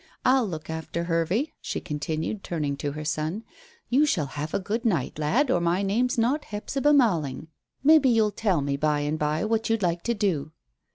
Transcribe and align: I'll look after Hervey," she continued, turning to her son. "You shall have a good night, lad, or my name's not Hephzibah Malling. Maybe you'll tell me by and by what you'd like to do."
I'll 0.25 0.47
look 0.47 0.67
after 0.67 1.03
Hervey," 1.03 1.53
she 1.61 1.79
continued, 1.79 2.43
turning 2.43 2.75
to 2.77 2.93
her 2.93 3.05
son. 3.05 3.43
"You 3.87 4.07
shall 4.07 4.25
have 4.25 4.51
a 4.51 4.59
good 4.59 4.83
night, 4.83 5.19
lad, 5.19 5.51
or 5.51 5.61
my 5.61 5.83
name's 5.83 6.17
not 6.17 6.45
Hephzibah 6.45 6.91
Malling. 6.93 7.49
Maybe 7.83 8.09
you'll 8.09 8.31
tell 8.31 8.61
me 8.61 8.77
by 8.77 9.01
and 9.01 9.19
by 9.19 9.45
what 9.45 9.69
you'd 9.69 9.83
like 9.83 10.01
to 10.05 10.15
do." 10.15 10.53